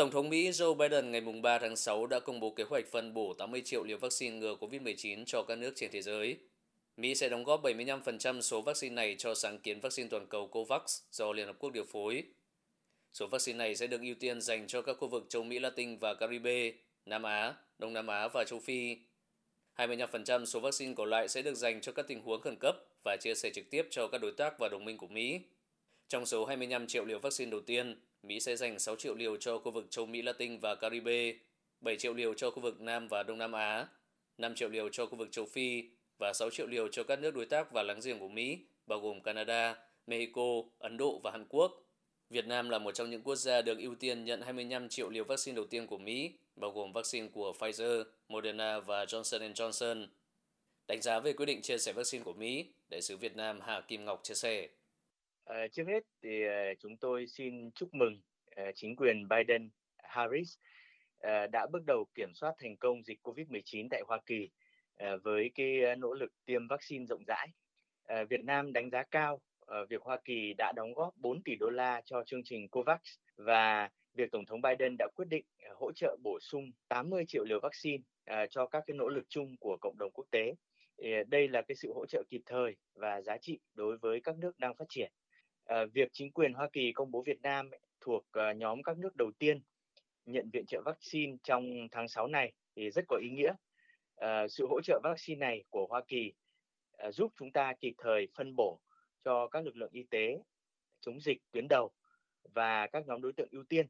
[0.00, 3.14] Tổng thống Mỹ Joe Biden ngày 3 tháng 6 đã công bố kế hoạch phân
[3.14, 6.36] bổ 80 triệu liều vaccine ngừa COVID-19 cho các nước trên thế giới.
[6.96, 11.00] Mỹ sẽ đóng góp 75% số vaccine này cho sáng kiến vaccine toàn cầu COVAX
[11.12, 12.24] do Liên Hợp Quốc điều phối.
[13.12, 15.98] Số vaccine này sẽ được ưu tiên dành cho các khu vực châu Mỹ Latin
[15.98, 16.72] và Caribe,
[17.06, 18.96] Nam Á, Đông Nam Á và châu Phi.
[19.76, 23.16] 25% số vaccine còn lại sẽ được dành cho các tình huống khẩn cấp và
[23.20, 25.40] chia sẻ trực tiếp cho các đối tác và đồng minh của Mỹ.
[26.08, 29.58] Trong số 25 triệu liều vaccine đầu tiên, Mỹ sẽ dành 6 triệu liều cho
[29.58, 31.32] khu vực châu Mỹ Latin và Caribe,
[31.80, 33.86] 7 triệu liều cho khu vực Nam và Đông Nam Á,
[34.38, 35.84] 5 triệu liều cho khu vực châu Phi
[36.18, 39.00] và 6 triệu liều cho các nước đối tác và láng giềng của Mỹ, bao
[39.00, 41.82] gồm Canada, Mexico, Ấn Độ và Hàn Quốc.
[42.30, 45.24] Việt Nam là một trong những quốc gia được ưu tiên nhận 25 triệu liều
[45.24, 50.06] vaccine đầu tiên của Mỹ, bao gồm vaccine của Pfizer, Moderna và Johnson Johnson.
[50.88, 53.80] Đánh giá về quyết định chia sẻ vaccine của Mỹ, Đại sứ Việt Nam Hà
[53.80, 54.68] Kim Ngọc chia sẻ.
[55.50, 58.20] À, trước hết thì ờ, chúng tôi xin chúc mừng
[58.56, 59.70] ờ, chính quyền Biden
[60.02, 60.58] Harris
[61.52, 64.50] đã bước đầu kiểm soát thành công dịch COVID-19 tại Hoa Kỳ
[65.22, 67.48] với cái nỗ lực tiêm vaccine rộng rãi.
[68.28, 69.40] Việt Nam đánh giá cao
[69.88, 73.00] việc Hoa Kỳ đã đóng góp 4 tỷ đô la cho chương trình COVAX
[73.36, 75.44] và việc Tổng thống Biden đã quyết định
[75.74, 78.02] hỗ trợ bổ sung 80 triệu liều vaccine
[78.50, 80.54] cho các cái nỗ lực chung của cộng đồng quốc tế.
[81.26, 84.58] Đây là cái sự hỗ trợ kịp thời và giá trị đối với các nước
[84.58, 85.12] đang phát triển.
[85.70, 89.16] Ờ, việc chính quyền Hoa Kỳ công bố Việt Nam thuộc uh, nhóm các nước
[89.16, 89.60] đầu tiên
[90.26, 93.52] nhận viện trợ vaccine trong tháng 6 này thì rất có ý nghĩa.
[94.14, 96.32] Ờ, sự hỗ trợ vaccine này của Hoa Kỳ
[97.12, 98.80] giúp chúng ta kịp thời phân bổ
[99.24, 100.38] cho các lực lượng y tế
[101.00, 101.90] chống dịch tuyến đầu
[102.54, 103.86] và các nhóm đối tượng ưu tiên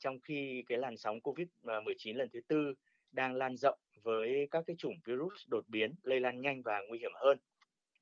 [0.00, 2.74] trong khi cái làn sóng COVID-19 lần thứ tư
[3.12, 6.98] đang lan rộng với các cái chủng virus đột biến lây lan nhanh và nguy
[6.98, 7.38] hiểm hơn.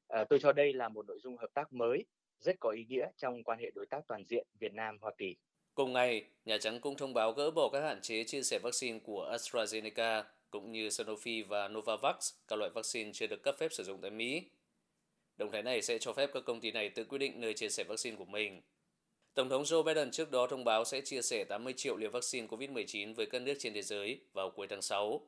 [0.08, 2.04] À, tôi cho đây là một nội dung hợp tác mới
[2.44, 5.36] rất có ý nghĩa trong quan hệ đối tác toàn diện Việt Nam Hoa Kỳ.
[5.74, 8.98] Cùng ngày, Nhà Trắng cũng thông báo gỡ bỏ các hạn chế chia sẻ vaccine
[8.98, 13.84] của AstraZeneca cũng như Sanofi và Novavax, các loại vaccine chưa được cấp phép sử
[13.84, 14.42] dụng tại Mỹ.
[15.36, 17.68] Động thái này sẽ cho phép các công ty này tự quyết định nơi chia
[17.68, 18.62] sẻ vaccine của mình.
[19.34, 22.46] Tổng thống Joe Biden trước đó thông báo sẽ chia sẻ 80 triệu liều vaccine
[22.46, 25.20] COVID-19 với các nước trên thế giới vào cuối tháng 6.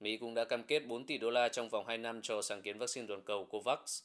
[0.00, 2.62] Mỹ cũng đã cam kết 4 tỷ đô la trong vòng 2 năm cho sáng
[2.62, 4.02] kiến vaccine toàn cầu COVAX.